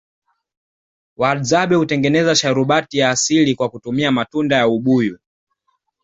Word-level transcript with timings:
wahadzabe 1.17 1.75
hutengeza 1.75 2.35
sharubati 2.35 2.97
ya 2.97 3.09
asili 3.09 3.55
kwa 3.55 3.69
kutumia 3.69 4.11
matunda 4.11 4.55
ya 4.55 4.67
ubuyu 4.67 5.19